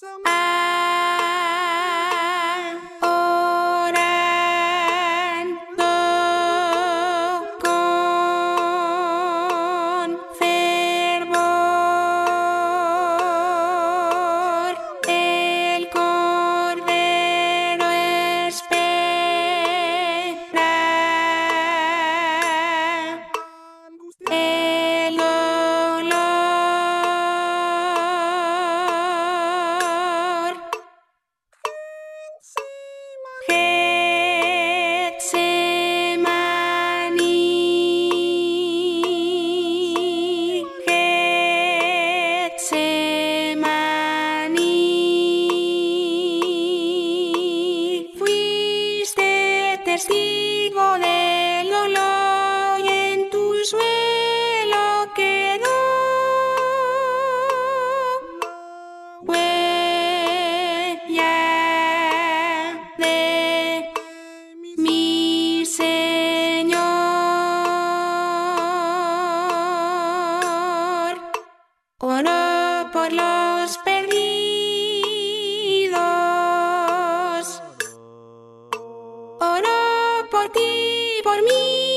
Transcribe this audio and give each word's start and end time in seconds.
So. 0.00 0.47
testigo 49.88 50.98
de 50.98 51.64
lo 51.64 51.97
por 80.52 81.20
por 81.22 81.42
mí. 81.42 81.87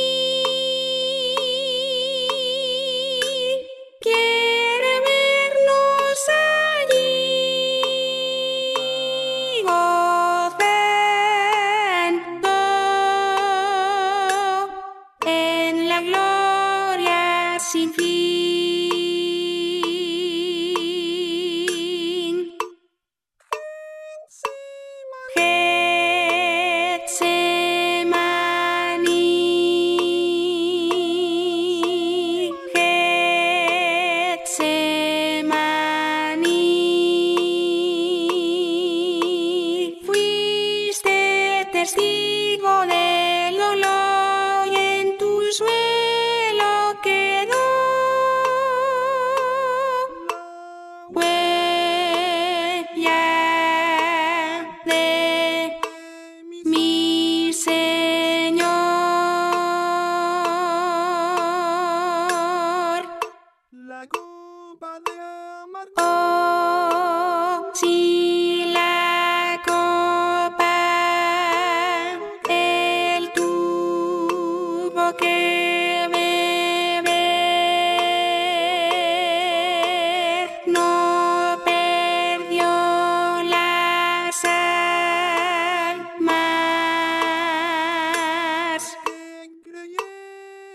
testigo 41.82 42.82
del 42.82 43.60
olor 43.60 44.68
y 44.68 44.76
en 44.76 45.18
tu 45.18 45.42
suelo 45.52 46.96
quedó 47.02 47.66
huella 51.10 51.58
de 54.86 55.72
mi 56.66 57.52
Señor. 57.52 58.70
La 63.72 64.08
culpa 64.08 65.00
de 65.00 65.20
amar. 65.64 65.88
Oh, 65.98 67.72
sí. 67.74 68.31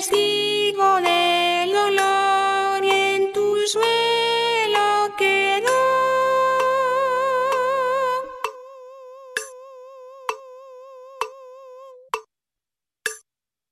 testigo 0.00 0.96
del 1.02 1.76
olor 1.76 2.82
y 2.82 2.90
en 2.90 3.32
tu 3.34 3.54
suelo 3.66 5.14
quedó. 5.18 5.68